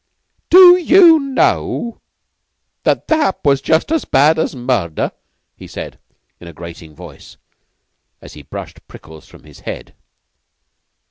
[0.49, 2.01] "Do you know
[2.85, 5.11] that that was just as bad as murder?"
[5.55, 5.99] he said,
[6.39, 7.37] in a grating voice,
[8.19, 9.93] as he brushed prickles from his head.